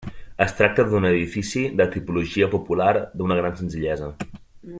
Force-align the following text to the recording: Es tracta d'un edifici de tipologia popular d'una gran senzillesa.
Es 0.43 0.53
tracta 0.61 0.85
d'un 0.93 1.05
edifici 1.09 1.63
de 1.81 1.87
tipologia 1.97 2.49
popular 2.57 2.91
d'una 3.21 3.39
gran 3.43 3.61
senzillesa. 3.61 4.11